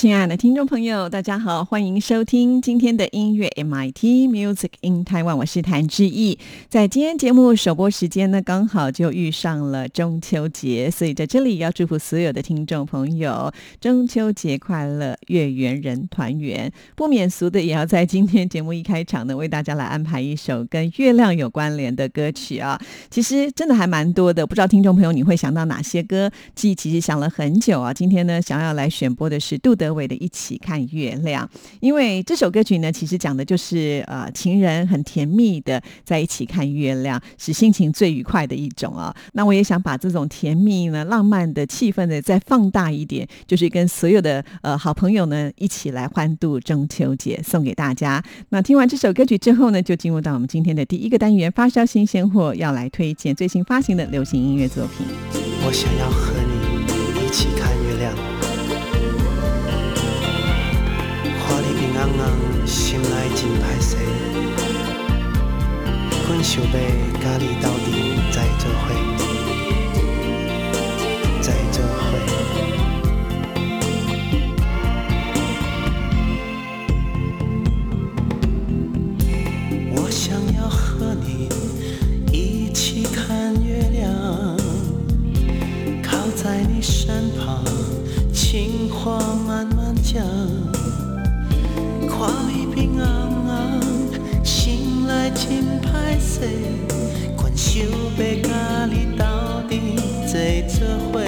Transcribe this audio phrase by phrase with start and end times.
[0.00, 6.38] 亲爱的听众朋友，大家好，欢迎收听今天的音乐 MIT Music in Taiwan，我是谭志毅。
[6.70, 16.72] 在今天节目首播时间呢，刚好就遇上了中秋节，所以在这里要祝福所有的听众朋友中秋节快乐，月圆人团圆。
[16.96, 22.80] 不免俗的，也要在今天节目一开场呢，为大家来安排一首跟月亮有关联的歌曲啊。
[23.10, 26.30] 其实真的还蛮多的，不知道听众朋友你会想到哪些歌？
[26.54, 27.92] 记其实想了很久啊。
[27.92, 29.89] 今天呢，想要来选播的是杜德。
[29.92, 31.48] 伟的一起看月亮，
[31.80, 39.14] 因为这首歌曲呢，其实讲的就是呃，情人很甜蜜的在一起看月亮，是心情最愉快的一种啊。
[39.32, 48.22] 那我也想把这种甜蜜呢、浪漫的气氛呢，再放大一点，就是跟所有的呃好朋友呢一起来欢度中秋节，送给大家。
[48.50, 55.06] 那听完这首歌曲之后呢，就进入到我们今天的第一个单元——发烧新鲜货，要来推荐最新发行的流行音乐作品。
[55.66, 58.39] 我想要和你一起看月亮。
[62.00, 63.98] 人人心内真歹势，
[66.26, 66.70] 阮想要
[67.20, 67.86] 甲你斗阵
[68.32, 68.88] 再做伙，
[71.42, 72.00] 再做伙。
[79.92, 81.50] 我想要和你
[82.32, 83.89] 一起看月
[97.36, 99.24] 困想要甲你斗
[99.68, 99.80] 阵
[100.26, 101.20] 坐做伙。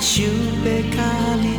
[0.00, 1.49] 想要甲你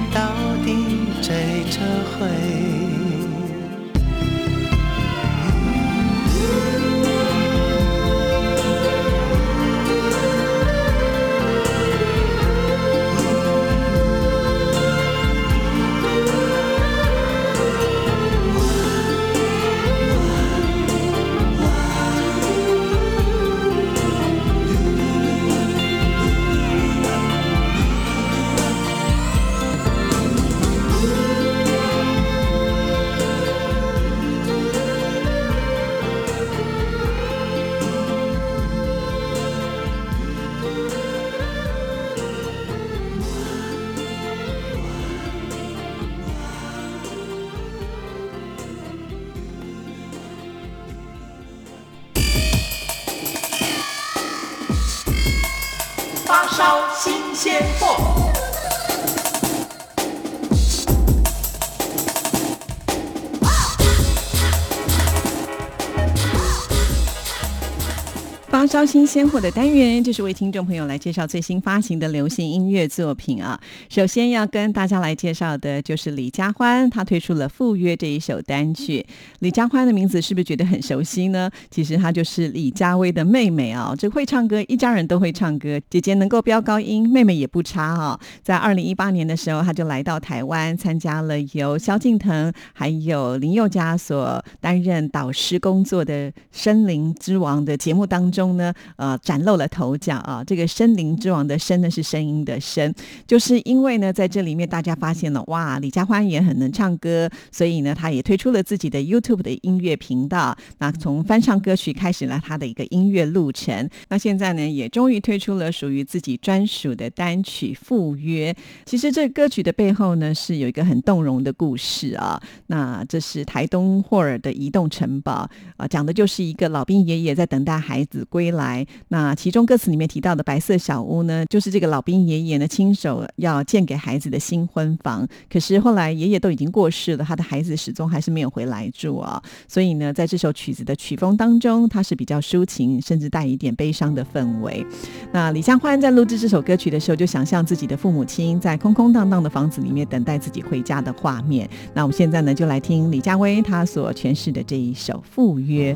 [68.86, 73.60] 新鲜货的单元，就是为听众朋友来介绍最新发行的流行音乐作品啊。
[73.90, 79.06] 首先要跟大家来介绍的就是李佳欢，他推出了《赴约》这一首单曲。
[79.40, 81.50] 李佳欢的名字是不是觉得很熟悉呢？
[81.70, 83.96] 其实她就是李佳薇的妹妹啊。
[83.98, 88.20] 这会唱歌，一家人都会唱歌，姐姐能够飙高音，妹妹也不差啊。
[88.44, 98.52] 在二零一八年的时候，她就来到台湾，参加了由萧敬腾还有林宥嘉所担任导师工作的《森林之王》的节目当中。
[98.58, 100.44] 呢，呃，崭露了头角啊！
[100.46, 102.94] 这个森林之王的“声”呢是声音的“声”，
[103.26, 110.56] 就是因为呢，在这里面大家发现了，哇，李佳欢也很能唱歌，所以呢，他也推出了自己的 YouTube 的音乐频道。
[110.78, 113.90] 那从翻唱歌曲开始了他的一个音乐路程。
[114.10, 118.54] 那现在呢，也终于推出了属于自己专属的单曲《赴约》。
[118.86, 122.40] 其实这歌曲的背后呢，是有一个很动容的故事啊。
[122.68, 128.52] 那这是台东霍尔的移动城堡啊，讲的就是一个老兵爷爷在等待孩子归。
[128.52, 135.28] 来，来那其中歌词里面提到的白色小屋呢，就是这个老兵爷爷呢亲手要建给孩子的新婚房。
[135.52, 139.42] 可是后来爷爷都已经过世了，他的孩子始终还是没有回来住啊。
[139.68, 144.86] 所以呢，在这首曲子的曲风当中，它是比较抒情，甚至带一点悲伤的氛围。
[145.32, 151.68] 那李佳欢在录制这首歌曲的时候，就想象自己的父母亲在空空荡荡的房子里面等待自己回家的画面。
[151.94, 155.94] 那我们现在呢，就来听李佳薇她所诠释的这一首《赴约》。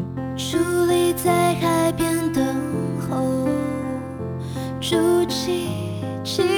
[1.24, 1.56] 在
[4.88, 6.55] 筑起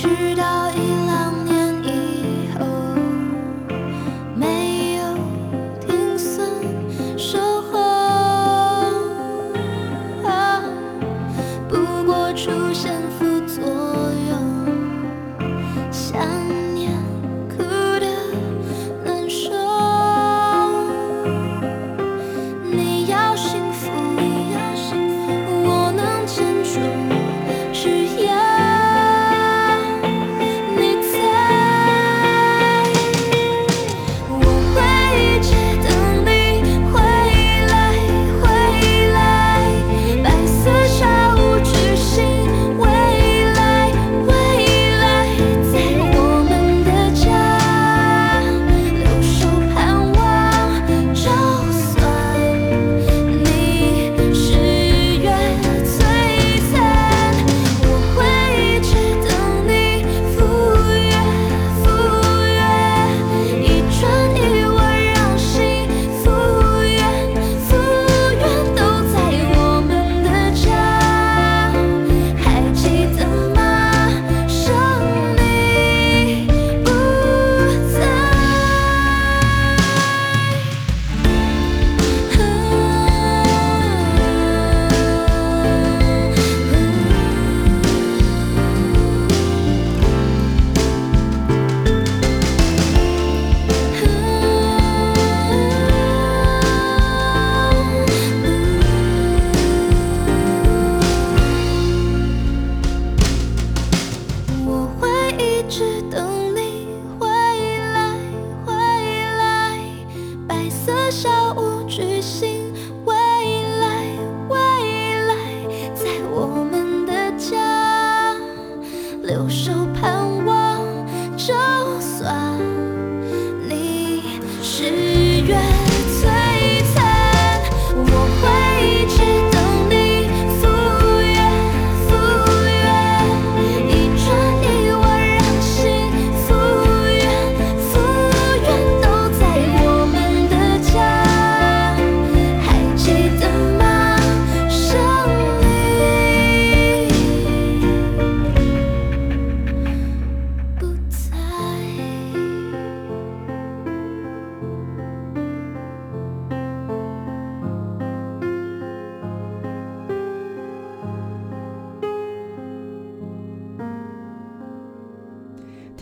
[0.00, 0.57] 直到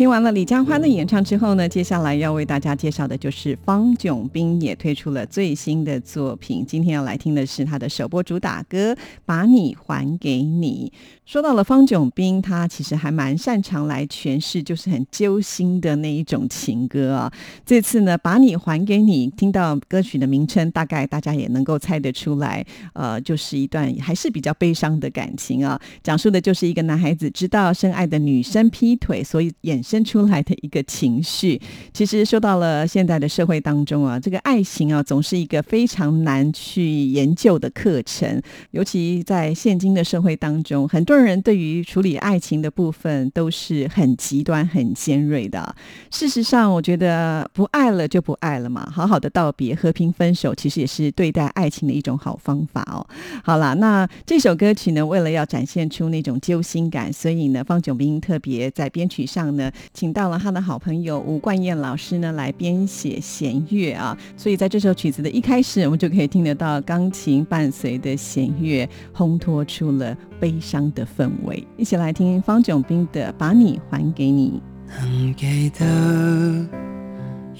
[0.06, 6.64] 听完了李佳欢的演唱之后呢，接下来要为大家介绍的就是方炯斌也推出了最新的作品。
[6.64, 8.92] 今天要来听的是他的首播主打歌
[9.25, 10.92] 《把你还给你》。
[11.25, 17.32] 说到了方炯斌，他其实还蛮擅长来诠释，就是很揪心的那一种情歌啊。
[17.64, 25.76] 这次呢，《把你还给你》，听到歌曲的名称，大概大家也能够猜得出来，呃，就是一段还是比较悲伤的感情啊。
[26.04, 29.82] 讲述的就是一个男孩子知道深爱的女生劈腿，所以演。
[29.86, 31.58] 生生出来的一个情绪，
[31.92, 38.42] 其实说到了现在的社会当中啊，这个爱情啊，总是一个非常难去研究的课程。
[38.72, 45.74] 尤其在现今的社会当中，很多人对于处理爱情的部分都是很极端、很尖锐的。
[46.10, 53.06] 事实上，我觉得不爱了就不爱了嘛，好好的道别、和平分手，其实也是对待爱情的一种好方法哦。
[53.42, 59.72] 好了，那这首歌曲呢，为了要展现出那种揪心感，所以呢，方炯斌特别在编曲上呢。
[59.92, 71.66] 请到了他的好朋友吴冠燕老师呢来编写弦乐啊，所以在这首曲子的一开始，我们就可以听得到钢琴伴随的弦乐，烘托出了悲伤的氛围。
[71.76, 74.60] 一起来听方炯斌的《把你还给你》。
[75.00, 75.84] 能给的，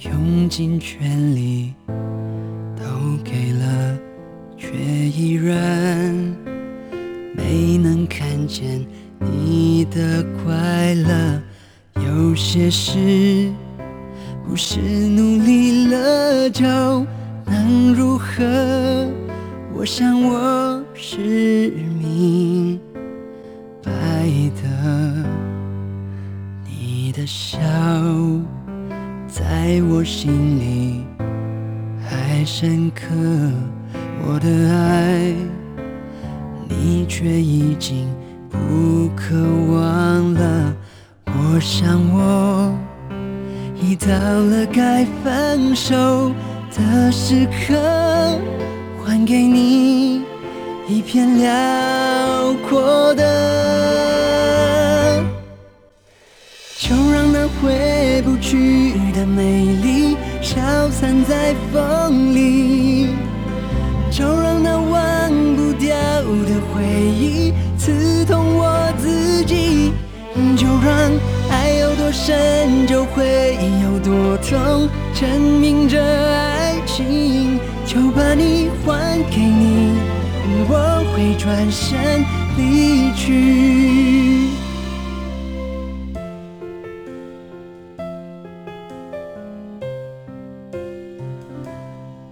[0.05, 1.73] 用尽全力
[2.75, 2.83] 都
[3.23, 3.97] 给了，
[4.57, 6.13] 却依然
[7.35, 8.85] 没能看见
[9.19, 11.41] 你的快乐。
[12.17, 13.51] 有些事
[14.43, 16.65] 不是努力了就
[17.45, 18.43] 能如何？
[19.71, 21.69] 我想我是
[21.99, 22.79] 明
[23.83, 23.91] 白
[24.63, 25.23] 的。
[26.65, 27.59] 你的笑
[29.27, 31.03] 在我心里
[32.01, 33.05] 还深刻，
[34.25, 35.35] 我的爱
[36.67, 38.07] 你却已经
[38.49, 39.35] 不渴
[39.71, 40.75] 望了。
[41.27, 42.73] 我想我
[43.79, 46.31] 已到了该分手
[46.75, 47.75] 的时刻，
[49.03, 50.23] 还给你
[50.87, 55.23] 一片辽阔的，
[56.77, 60.57] 就让那回不去的美丽消
[60.89, 63.09] 散在风里，
[64.09, 68.36] 就让那忘不掉的回忆刺痛。
[71.49, 74.87] 爱有多深，就会有多痛。
[75.13, 79.97] 证明着爱情，就把你还给你，
[80.69, 82.23] 我会转身
[82.57, 83.25] 离去。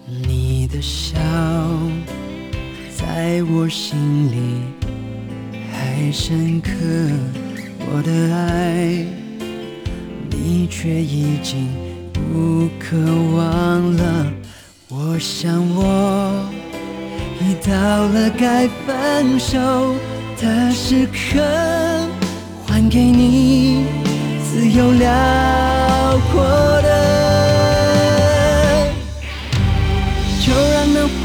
[0.07, 1.17] 你的笑，
[2.95, 3.97] 在我心
[4.31, 4.62] 里
[5.71, 6.71] 还深刻。
[7.88, 9.06] 我的爱，
[10.32, 11.70] 你却已经
[12.12, 12.98] 不渴
[13.36, 14.25] 望了。
[14.89, 16.44] 我想我
[17.39, 19.58] 已到了该分手
[20.42, 21.39] 的时刻，
[22.68, 23.86] 还给你
[24.44, 26.44] 自由辽阔
[26.82, 26.89] 的，
[30.42, 31.24] 就让那回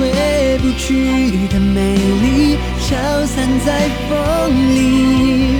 [0.58, 2.94] 不去的美丽消
[3.26, 4.14] 散在风
[4.74, 5.59] 里。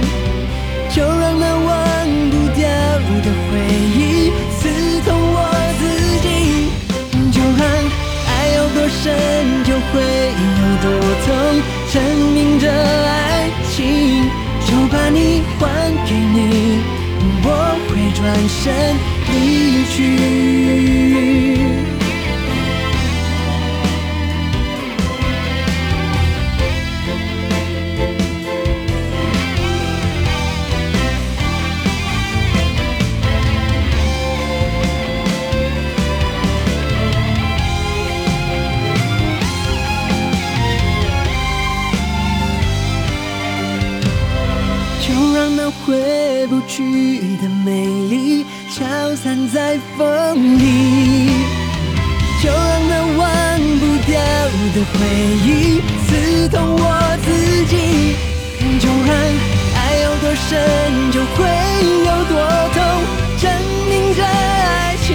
[9.02, 10.86] 身就会有多
[11.24, 11.28] 痛，
[11.90, 12.02] 证
[12.34, 14.28] 明着爱情，
[14.66, 16.78] 就把你还给你，
[17.42, 17.46] 我
[17.88, 18.60] 会转身
[19.32, 19.32] 离
[19.86, 21.49] 去。
[45.90, 48.84] 回不去的美丽消
[49.16, 51.32] 散在风里，
[52.40, 53.26] 就让那忘
[53.80, 54.14] 不掉
[54.72, 54.98] 的回
[55.44, 55.48] 忆
[56.06, 56.84] 刺痛我
[57.24, 57.28] 自
[57.66, 57.74] 己，
[58.78, 59.10] 就让
[59.74, 60.48] 爱有多深
[61.10, 61.38] 就会
[62.06, 62.32] 有多
[62.72, 62.78] 痛，
[63.40, 63.50] 证
[63.88, 65.10] 明着爱情，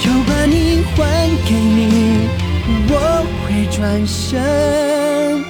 [0.00, 0.98] 就把你还
[1.46, 2.26] 给你，
[2.90, 2.92] 我
[3.44, 5.40] 会转身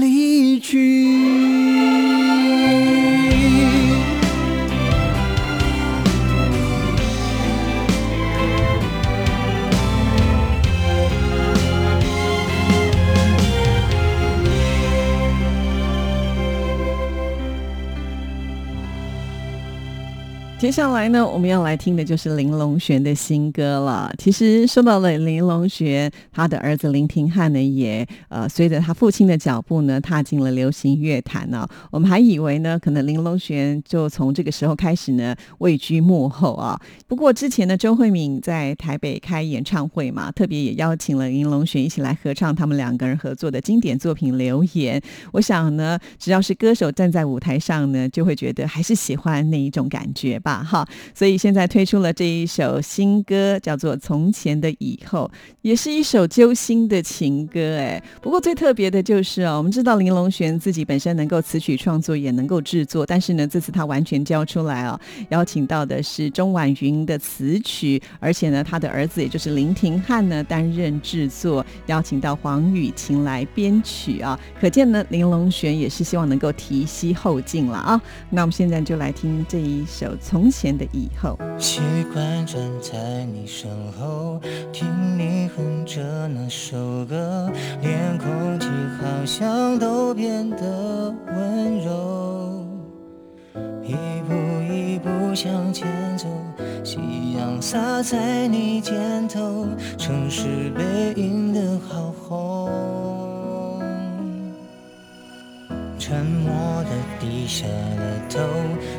[0.00, 1.47] 离去。
[20.58, 24.12] 接下来呢，我们要来听的就是林隆璇的新歌了。
[24.18, 31.64] 其实说到了林隆璇，他的儿子林廷汉呢，也呃随着他父亲的脚步呢，踏进了流行乐坛呢。
[31.92, 36.76] 我们还以为呢，可能林隆璇就从这个时候开始呢，位居幕后啊。
[37.06, 45.00] 不过之前呢，周慧敏在台北开演唱会嘛，特别也邀请了林隆璇一起来合唱他们两个人合作的经典作品《留言》。
[45.34, 50.64] 我想呢，只要是歌手站在舞台上呢，就会觉得还是喜欢那一种感觉吧吧。
[50.64, 55.30] 哈，所以现在推出了这一首新歌，叫做《从前的以后》，
[55.60, 57.76] 也是一首揪心的情歌。
[57.76, 78.00] 哎，不过最特别的就是哦，我们知道林隆璇自己本身能够词曲创作，也能够制作，但是呢，这次他完全交出来哦，邀请到的是钟婉云的词曲，而且呢，他的儿子也就是林廷汉呢担任制作，邀请到黄雨晴来编曲啊，可见呢，林隆璇也是希望能够提携后进了啊。
[78.30, 80.37] 那我们现在就来听这一首从。
[80.38, 81.80] 从前的以后，习
[82.12, 84.40] 惯站在你身后，
[84.72, 84.86] 听
[85.18, 87.50] 你哼着那首歌，
[87.82, 88.68] 连空气
[89.00, 92.64] 好像都变得温柔。
[93.82, 93.94] 一
[94.28, 96.28] 步一步向前走，
[96.84, 97.00] 夕
[97.36, 103.27] 阳洒在你肩头，城市背影的好红。
[105.98, 108.38] 沉默的低下了头，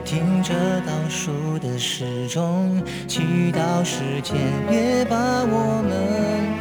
[0.03, 0.53] 听着
[0.85, 3.21] 倒数的时钟，祈
[3.53, 4.35] 祷时间
[4.69, 5.89] 别把我们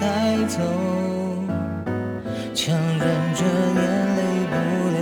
[0.00, 0.58] 带走。
[2.54, 3.00] 强忍
[3.34, 3.82] 着眼
[4.16, 4.20] 泪
[4.50, 4.54] 不
[4.94, 4.98] 流，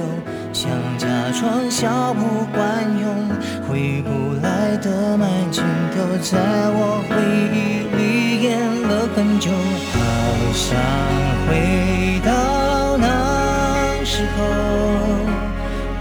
[0.52, 1.06] 想假
[1.38, 2.20] 装笑不
[2.52, 2.64] 管
[2.98, 3.06] 用，
[3.68, 4.08] 回不
[4.42, 4.46] 来
[4.78, 6.38] 的慢镜头在
[6.72, 7.12] 我回
[7.52, 7.56] 忆
[7.96, 8.00] 里
[8.42, 8.48] 演
[8.82, 9.50] 了很久，
[9.92, 9.94] 好
[10.54, 10.66] 想
[11.46, 11.50] 回
[12.24, 12.30] 到
[14.16, 14.36] 时候。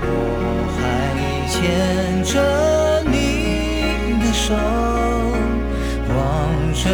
[0.08, 0.10] 我
[0.78, 0.80] 还
[1.51, 1.54] 牵
[2.23, 2.34] 着
[3.12, 3.13] 你
[4.21, 4.56] 的手，
[6.15, 6.17] 望
[6.73, 6.86] 着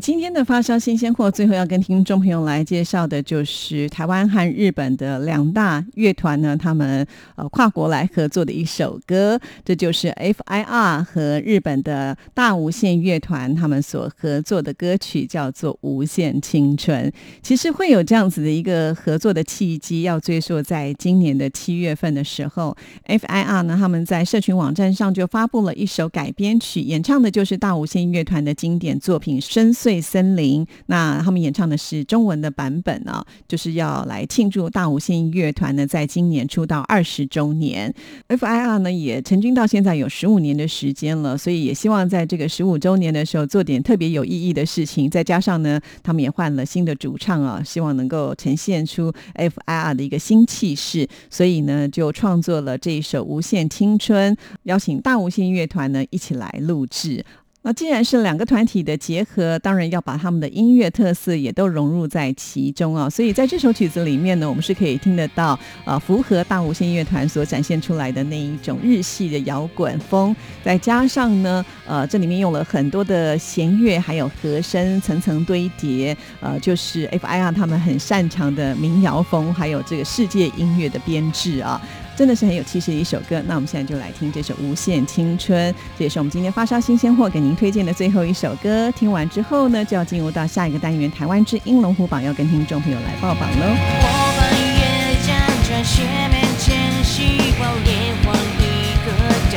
[0.00, 17.06] 今天的发烧新鲜货，最后要跟听众朋友来介绍的就是台湾和日本的两大乐团呢，他们呃跨国来合作的一首歌，这就是 F.I.R 和日本的大无限乐团他们所合作的歌曲，叫做《无限青春》。
[17.42, 30.62] 其实会有这样子的一个合作的契机，要追溯在今年的七月份的时候，F.I.R 呢他们在社群网站上就发布了一首改编曲，演唱的就是大无限乐团的经典作品《深邃森林》。
[30.86, 37.94] 那他们演唱的是中文的版本啊，就是要来庆祝大无限乐团呢在今年出道二十周年。
[38.26, 45.08] F.I.R 呢也成军到现在有十五年的时间了，所以也希望在这个十五周年的时候做点特别有意义的事情。
[45.08, 57.24] 再加上呢，他们也换了新的主唱啊，希望能够呈现出 F.I.R 的一个新气势，所以呢就创作了这一首《无限青春》，邀请大无限乐团呢一起来录制。
[57.62, 63.08] 那既然是两个团体的结合，当然要把他们的音乐特色也都融入在其中啊。
[63.10, 81.78] 所以在这首曲子里面呢，我们是可以听得到呃，符合大无限乐团所展现出来的那一种日系的摇滚风，再加上呢，呃，这里面用了很多的弦乐还有和声层层堆叠，呃，就是 F.I.R 他们很擅长的民谣风，还有这个世界音乐的编制啊。
[82.20, 83.42] 真的是很有气势的一首歌。
[83.46, 88.90] 那我们现在就来听这首《无限青春》，这也是我们今天发烧新鲜货给您推荐的最后一首歌。
[88.90, 93.64] 听完之后呢，就要进入到下一个单元——台湾之音龙虎榜，要跟听众朋友来报榜喽。
[93.64, 95.32] 我们也辗
[95.66, 99.08] 转斜面间，希望连环一个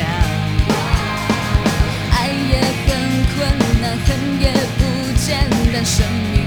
[2.12, 2.88] 爱也很
[3.34, 3.44] 困
[3.82, 4.08] 难，恨
[4.40, 4.48] 也
[4.78, 5.36] 不简
[5.70, 6.42] 单，生命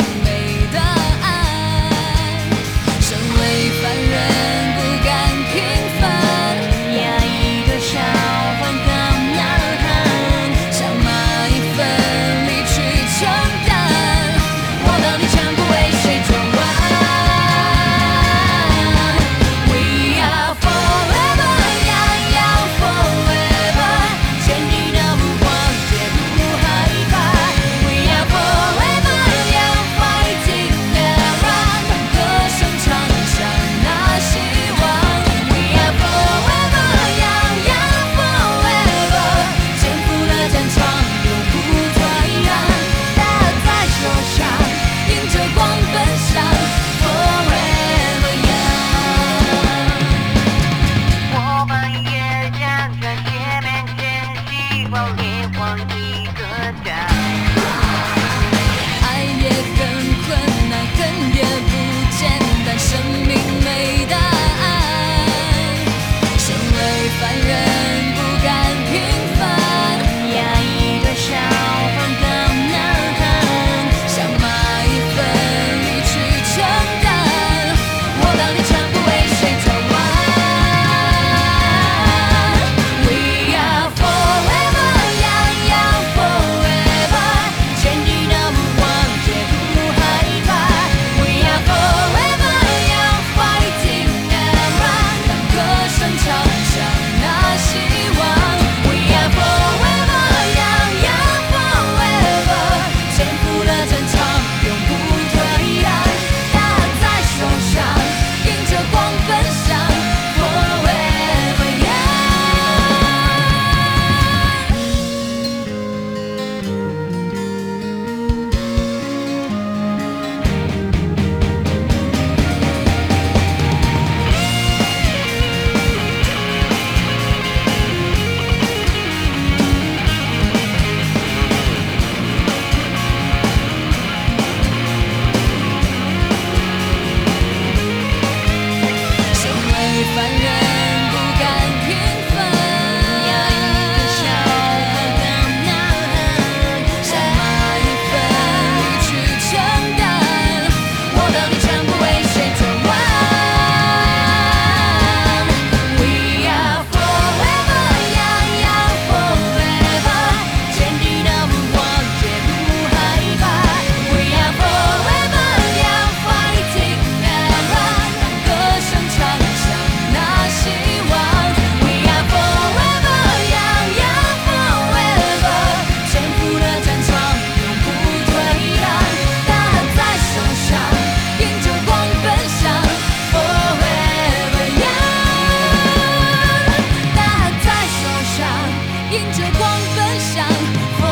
[189.58, 191.07] 光分享。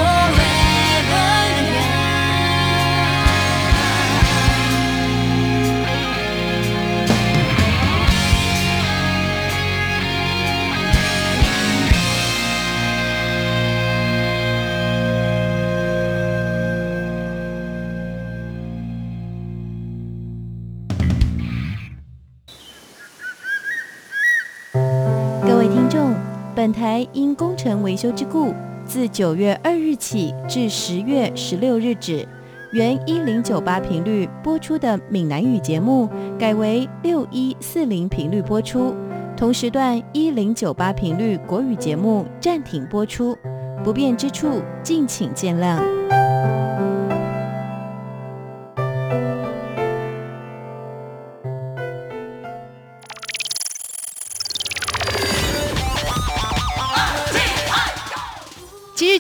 [26.66, 28.52] 本台因工程维修之故，
[28.88, 32.28] 自九月二日起至十月十六日止，
[32.74, 38.96] 原一零九八频率播出的闽南语节目，改为六一四零频率播出。
[39.38, 43.38] 同时段一零九八频率国语节目暂停播出，
[43.84, 46.15] 不便之处敬请见谅。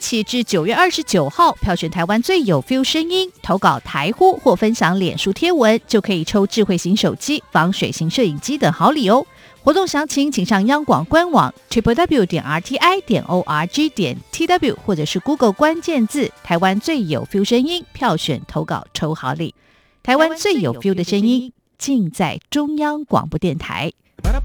[0.05, 9.25] 起至九月二十九号，票选台湾最有 feel 声音，投稿台呼或分享脸书贴文，就可以抽智慧型手机、防水型摄影机等好礼哦。
[9.63, 17.25] 活动详情请上央广官网 triple w 点 r t i 点 o r g 点 t w，或者是 Google 关键字“台湾最有
[17.25, 19.55] feel 声音”，票选投稿抽好礼。
[20.03, 23.91] 台湾最有 feel 的声音，尽在中央广播电台。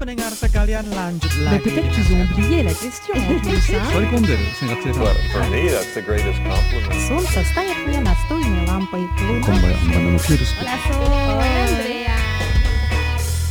[0.00, 1.64] pendengar sekalian lanjut Mais lagi.
[1.64, 5.92] peut-être qu'ils ont oublié la question en plus, hein Solikunderi, sen Well, for me, that's
[5.94, 6.94] the greatest compliment.
[7.08, 9.04] Солнце стоит мне настольной лампой.
[9.26, 9.56] Луна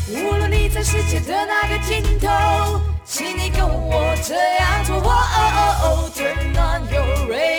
[0.08, 4.96] 无论你在世界的哪个尽头，请你跟我这样做。
[4.98, 7.59] 哦哦哦，Turn on your radio，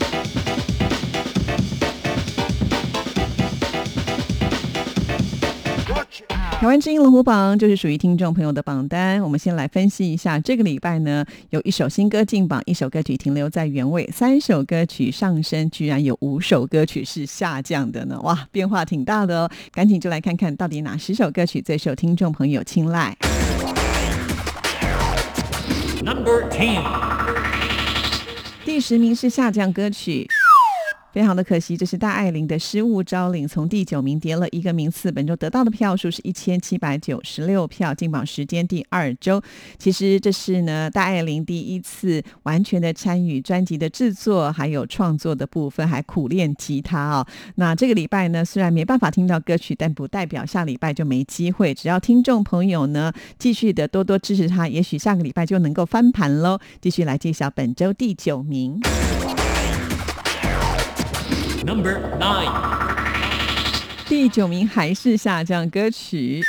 [6.61, 9.19] 台湾之音龙虎榜就是属于听众朋友的榜单。
[9.23, 18.21] 我们先来分析一下，这个礼拜呢，有一首新歌进榜，一首歌曲停留在原位，三首歌曲上升，居然有五首歌曲是下降的呢！
[18.21, 19.49] 哇，变化挺大的哦。
[19.71, 23.17] 赶紧就来看看到底哪十首歌曲最受听众朋友青睐。
[26.03, 26.79] Number Ten。
[28.63, 30.27] 第十名是下降歌曲。
[31.11, 35.11] 非常的可惜，这是戴爱玲的《失误招领》，从第九名跌了一个名次。
[35.11, 39.41] 本周得到的票数是一千七百九十六票，进榜时间第二周。
[39.77, 47.27] 其实这是呢戴爱玲第一次完全的参与专辑的制作，还有创作的部分，还苦练吉他哦。
[47.55, 51.73] 那这个礼拜呢，虽然没办法听到歌曲，但不代表下礼拜就没机会。
[51.73, 56.57] 只要听众朋友呢继续的多多支持他，也许下个礼拜就能够翻盘喽。
[56.79, 58.79] 继续来揭晓本周第九名。
[61.63, 62.51] Number Nine。
[64.07, 66.41] 第九名还是下降歌曲。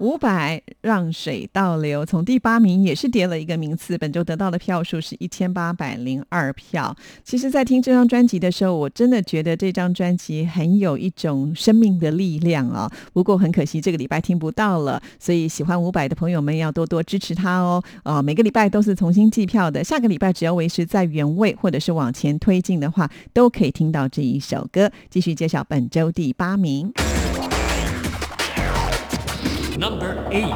[0.00, 3.96] 五百让水倒流，从第八名也是跌了一个名次。
[3.96, 6.94] 本周得到的票数是一千八百零二票。
[7.22, 17.82] 其实，在听这张专辑的时候，我真的觉得这张专辑很有一种生命的力量啊、不过很可惜，这个礼拜听不到了，所以喜欢伍佰的朋友们要多多支持他哦。
[18.02, 24.90] 呃，每个礼拜都是重新计票的，下个礼拜只要维持在原位或者是往前推进的话，都可以听到这一首歌。
[25.08, 26.92] 继续揭晓本周第八名。
[29.78, 30.54] Number Eight。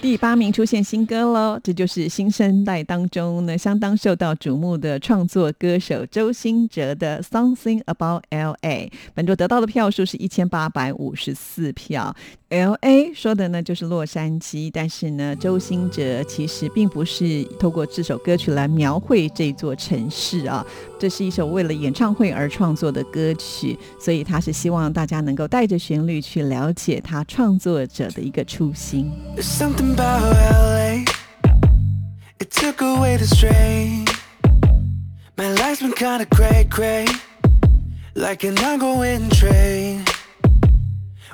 [0.00, 8.92] 第八名出现新歌喽，这就是新生代当中呢相当受到瞩目的创作歌手周兴哲的《Something About L.A.》。
[9.14, 12.14] 本周得到的票数是一千八百五十四票。
[12.54, 13.12] L.A.
[13.12, 20.64] 说的呢就是洛杉矶，但是呢，周兴哲其实并不是透过这首歌曲来描绘这座城市啊，
[20.96, 29.10] 这是一首为了演唱会而创作的歌曲，所以他是希望大家能够带着旋律去了解他创作者的一个初心。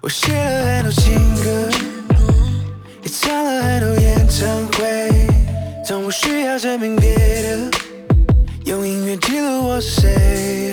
[0.02, 1.12] 我写了很多情
[1.44, 1.68] 歌，
[3.02, 5.12] 也唱了很多演唱会。
[5.84, 7.70] 从不需要证明别的，
[8.64, 10.70] 用音乐记录我是谁。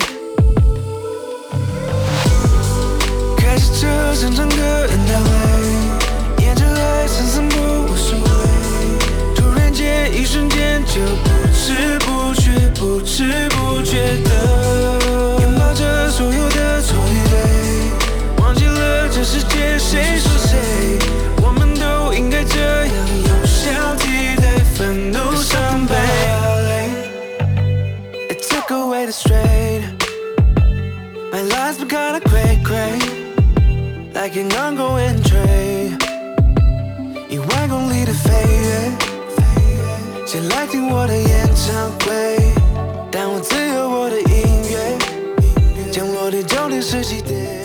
[3.36, 4.56] 开始车声唱歌
[4.88, 8.26] 很到位，沿着海散散步无所谓。
[9.36, 14.97] 突然间，一瞬间就不知不觉，不知不觉的
[19.90, 20.58] 谁是谁，
[21.40, 25.94] 我们都应该这样有效替代愤怒伤悲。
[28.28, 29.96] It took away the strain.
[31.32, 32.98] My life's been kinda cray cray,
[34.12, 35.96] like an ongoing trade.
[37.30, 38.92] 意外功里的飞跃，
[40.26, 42.52] 谁来听我的演唱会？
[43.10, 44.26] 但我自由我的音
[44.70, 47.57] 乐，降落地九点十几点。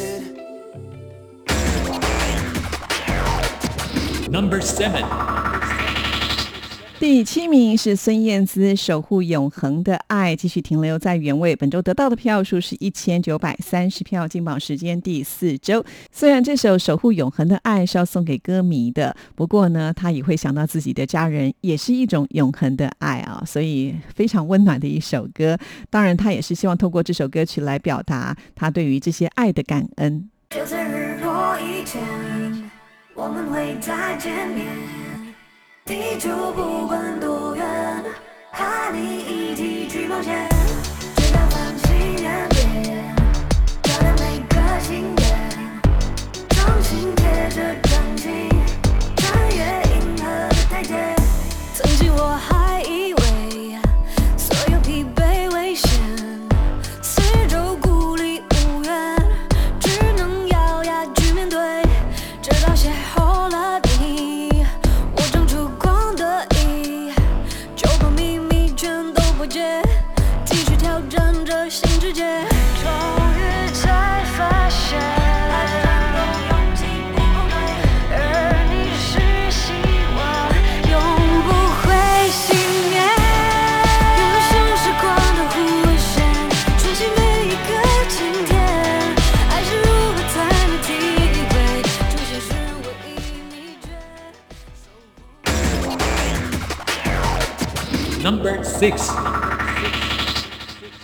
[4.34, 5.06] Number seven，
[7.00, 11.56] 第七名是孙燕姿《守护永恒的爱》，继续停留在原位。
[11.56, 15.86] 本周得到的票数是一千九百三十票，进榜时间第四周。
[16.12, 25.56] 虽然这首《守护永恒的爱》是要送给歌迷的，不过呢，他也会想到自己的家人，也是一种永恒的爱啊，所以非常温暖的一首歌。
[25.92, 30.28] 当然，他也是希望透过这首歌曲来表达他对于这些爱的感恩。
[30.50, 32.02] 就在日落以前，
[33.16, 34.66] 我们会再见面。
[35.86, 37.64] 地球不管多远，
[38.52, 40.50] 和你一起去冒险，
[41.16, 43.16] 直到繁星点点，
[43.84, 45.24] 照亮每个心愿。
[46.50, 48.50] 重新贴着掌心，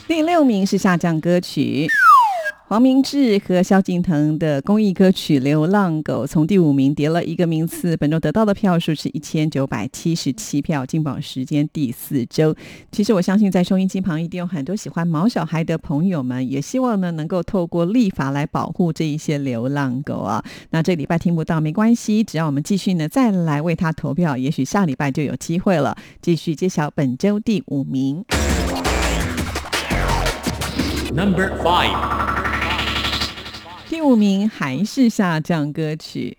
[0.06, 1.88] 第六名是下降歌曲。
[2.70, 12.56] 黄明志和萧敬腾的公益歌曲《流浪狗》从第五名跌了一个名次，本周得到的票数是一千九百七十七票，进榜时间第四周。
[12.92, 20.44] 其实我相信，在收音机旁一定有很多喜欢毛小孩的朋友们，也希望呢能够透过立法来保护这一些流浪狗啊。
[20.70, 25.98] 那这礼拜听不到没关系，只要我们继续呢再来为他投票，也许下礼拜就有机会了。
[26.22, 28.24] 继续揭晓本周第五名。
[31.12, 32.29] Number five，
[34.00, 36.38] 第五名还是下降歌曲，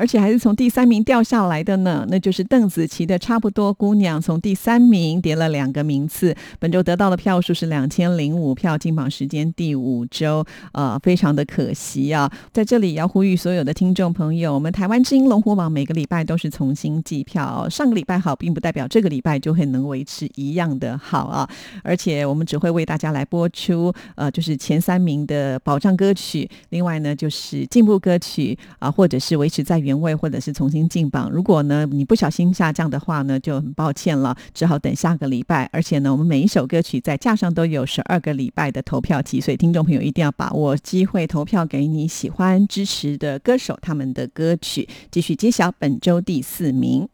[0.00, 6.34] 而且还是从第三名掉下来的呢，那就是邓紫棋的《差不多姑娘》，从第三名跌了两个名次。
[6.58, 10.42] 本周得到的票数是两千零五票，进榜时间第五周，
[10.72, 12.32] 呃，非常的可惜啊。
[12.50, 21.46] 在这里要呼吁所有的听众朋友，我们台湾之音龙虎榜每个礼拜都是重新计票、上个礼拜好，并不代表这个礼拜就会能维持一样的好啊。
[21.84, 31.30] 而且我们只会为大家来播出，呃，就是前三名的保障歌曲，另外呢就是进步歌曲啊、或者是维持在原位，或者是重新进榜。
[31.30, 35.68] 如果呢你不小心下降的话呢，就很抱歉了，只好等下个礼拜。
[35.72, 44.88] 而且呢，我们每一首歌曲在架上都有十二个礼拜的投票期，所以听众朋友一定要把握机会投票给你喜欢支持的歌手他们的歌曲。
[45.10, 47.08] 继续揭晓本周第四名。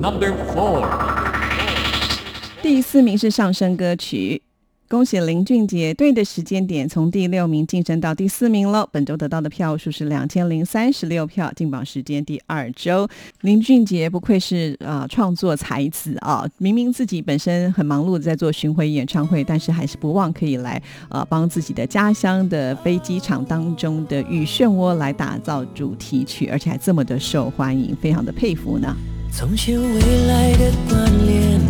[0.00, 0.86] Number four，
[2.62, 4.42] 第四名是上升歌曲。
[4.88, 8.88] 恭喜林俊杰，对的时间点从第六名晋升到第四名了。
[8.92, 13.08] 本周得到的票数是两千零三十六票，进榜时间第二周。
[13.40, 28.96] 林俊杰不愧是啊、呃创作才子啊，明明自己本身很忙碌在做巡回演唱会，但是还是不忘可以来呃帮自己的家乡的飞机场当中的雨漩涡来打造主题曲，而且还这么的受欢迎，非常的佩服呢。
[29.32, 31.60] 从前未来的锻炼，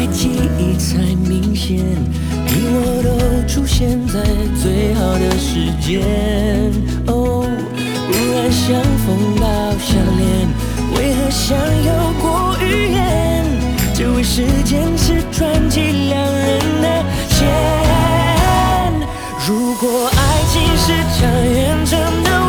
[0.00, 0.96] 拉开记忆才
[1.28, 3.10] 明显，你我都
[3.46, 4.14] 出现在
[4.62, 6.00] 最好的时间。
[7.06, 7.44] 哦，
[8.08, 9.44] 忽然相逢到
[9.78, 10.48] 相恋，
[10.96, 11.92] 为何像有
[12.22, 13.44] 过预言？
[13.94, 17.38] 这位时间是传奇两人的线。
[19.46, 20.18] 如果爱
[20.50, 20.86] 情是
[21.18, 22.39] 场远征的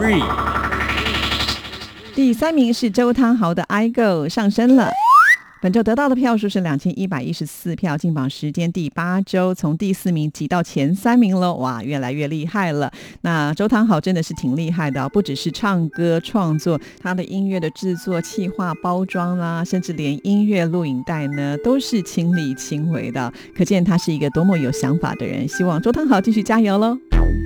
[0.00, 0.24] three，
[2.14, 4.90] 第三名是周汤豪的《I Go》上升了。
[5.62, 12.90] 本周得到的票数是两千一百一十四票，进榜时间第八周，从第四名挤到前三名了，哇，越来越厉害了。
[13.20, 25.46] 那周汤豪真的是挺厉害的，不只是唱歌创作，他的音乐的制作、企划、包装啦，甚至连音乐录影带呢，都是亲力亲为的，可见他是一个多么有想法的人。
[25.46, 26.96] 希望周汤豪继续加油喽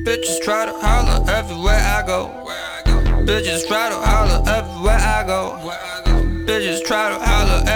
[0.06, 2.30] ！Bitches try to holler everywhere I go.
[3.26, 5.56] Bitches try to holler everywhere I go.
[6.46, 7.73] Bitches try to holler.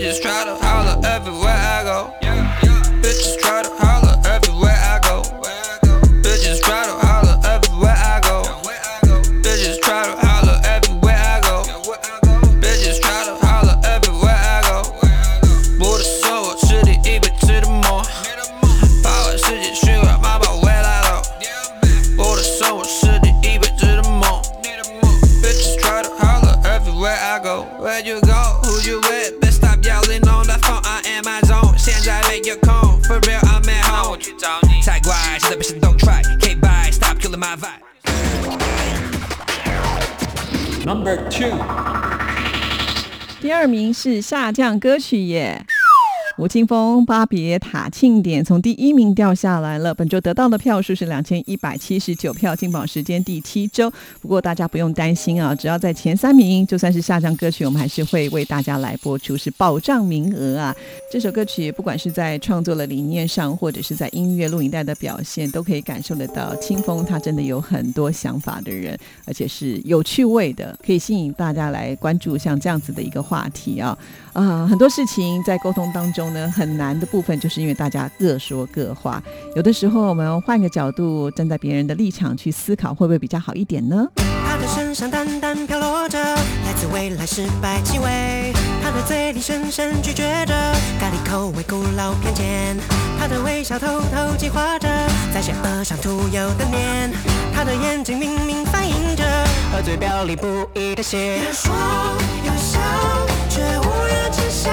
[0.00, 2.12] Bitches try to holler everywhere I go.
[3.02, 5.22] Bitches try to holler everywhere I go.
[6.22, 8.42] Bitches try to holler everywhere I go.
[9.42, 11.62] Bitches try to holler everywhere I go.
[12.60, 14.82] Bitches try to holler everywhere I go.
[15.78, 18.02] 我的手我吃的一辈子的梦，
[19.02, 21.22] 把我世界循环妈宝回来了。
[22.18, 24.42] 我的生活是第一辈子的梦。
[25.42, 27.66] Bitches try to holler everywhere I go.
[27.78, 28.60] Where you go?
[28.64, 29.34] Who you with?
[32.33, 34.11] 现在没有空，For real I'm at home.
[34.11, 34.81] 我去找你。
[34.85, 36.23] 太乖，现在别想 don't try.
[36.39, 37.81] K bye, stop killing my vibe.
[40.85, 41.51] Number two，
[43.41, 45.65] 第二名是下降歌曲耶。
[46.41, 53.93] 吴青峰《巴别塔庆典》从第一名掉下来了，本周得到的票数是两千一百七十九票，进榜时间第七周。
[54.19, 60.75] 不过大家不用担心啊，只要在前三名，就算是下降歌曲，我们还是会为大家来播出，是保障名额啊。
[61.11, 73.95] 这首歌曲不管是在创作的理念上，或者是在音乐录影带的表现，都可以感受得到，清风他真的有很多想法的人，而且是有趣味的，可以吸引大家来关注像这样子的一个话题啊。
[74.33, 79.21] 啊，很多事情在沟通当中呢，很难的部分就是因为大家各说各话。
[79.55, 84.07] 有的时候我们换个角度，站在别人的立场去思考，会不会比较好一点呢？
[84.15, 88.53] 他的身上淡淡飘落着来自未来失败气味，
[88.83, 90.53] 他的嘴里深深咀嚼着
[90.99, 92.77] 咖喱口味古老偏见，
[93.19, 94.87] 他的微笑偷偷计划着
[95.33, 97.11] 在邪恶上涂油的脸，
[97.53, 99.23] 他的眼睛明明反映着
[99.71, 101.37] 和嘴表里不一的血。
[101.37, 101.73] 有说
[102.45, 102.79] 有笑，
[103.53, 104.71] 却无人知晓，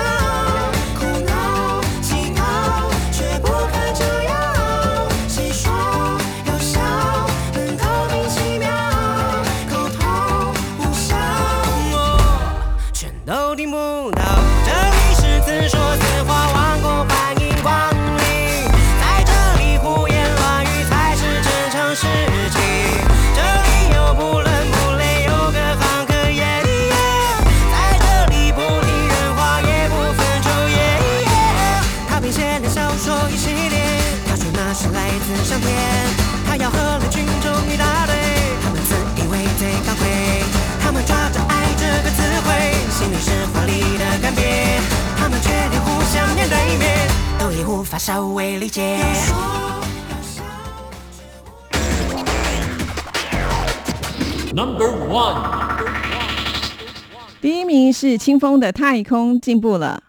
[58.00, 60.00] 是清风的《太空进步了》。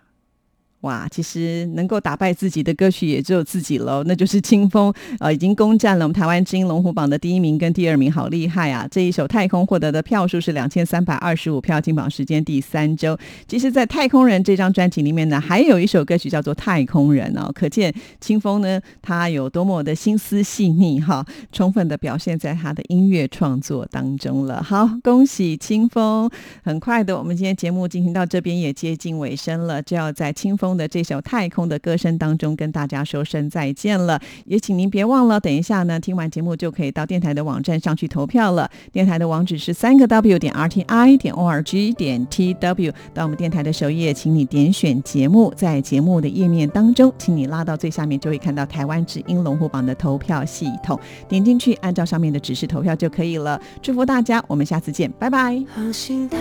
[0.81, 8.87] 哇，其实能够打败自己的歌曲也只有自己喽，那就是清风，呃，已经攻占了我们台湾金龙虎榜的第一名跟第二名，好厉害啊！
[8.89, 13.17] 这一首《太空》获得的票数是两千三百二十五票，进榜时间第三周。
[13.45, 24.63] 其实，在《太空人》这张专辑里面呢，还有一首歌曲叫做《太空人》哦，可见清风呢，他有多么的心思细腻哈，充分的表现在他的音乐创作当中了。
[24.63, 26.29] 好，恭喜清风！
[26.63, 34.19] 很快的，我们今天节目进行到这边也接近尾声了，就要在清风的这首《太空》的歌声当中跟大家说声再见了。
[34.45, 38.69] 也请您别忘了，等一下呢，听完节目就可以到电台的网站上去投票了。
[38.91, 42.91] 电台的网址是三个 W 点 R T I 点 O R G 点 T W。
[43.13, 53.59] 到我们电台的首页，请你点选节目，在节目的页面当中，请你拉到最下面，就会看到台湾之音龙虎榜的投票系统，点进去，按照上面的指示投票就可以了。
[53.81, 55.61] 祝福大家，我们下次见，拜拜。
[55.73, 56.37] 航行太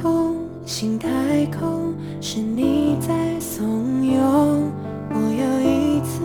[0.00, 1.08] 空，行太
[1.46, 3.38] 空，是你在
[3.70, 4.18] 怂恿
[5.14, 6.20] 我又一次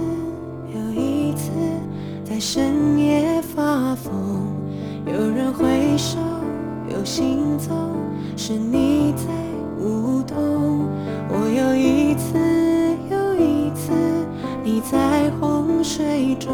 [0.73, 1.51] 又一次
[2.23, 4.11] 在深夜发疯。
[5.05, 6.17] 有人挥手，
[6.89, 7.77] 有行踪，
[8.35, 9.25] 是你在
[9.79, 10.87] 舞动。
[11.29, 12.39] 我又一次
[13.11, 13.91] 又一次，
[14.63, 16.51] 你在洪水中。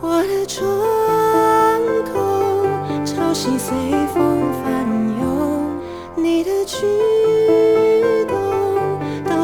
[0.00, 0.64] 我的窗
[2.14, 2.14] 口
[3.04, 3.74] 潮汐随
[4.14, 4.86] 风翻
[5.20, 5.26] 涌，
[6.14, 8.05] 你的举动都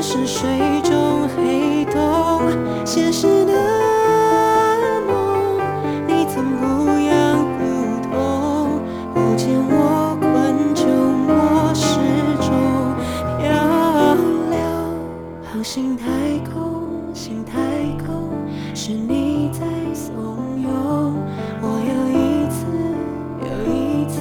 [0.04, 0.50] 是水
[0.82, 2.42] 中黑洞，
[2.84, 3.52] 现实的
[5.06, 5.60] 梦。
[6.08, 7.62] 你曾不痒不
[8.10, 8.80] 痛，
[9.14, 10.82] 不见我困窘，
[11.28, 11.86] 我始
[12.42, 12.50] 终
[13.38, 13.46] 漂
[14.50, 14.58] 流。
[15.44, 16.04] 好心太
[16.52, 17.54] 空，心太
[18.04, 18.30] 空，
[18.74, 19.60] 是你在
[19.94, 20.12] 怂
[20.64, 20.66] 恿
[21.62, 21.78] 我。
[21.78, 22.66] 有一次，
[23.40, 24.20] 又一次，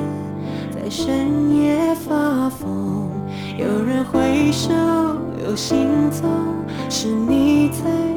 [0.69, 3.09] 在深夜发疯，
[3.57, 4.69] 有人回首。
[5.43, 6.23] 有行走，
[6.89, 8.10] 是你在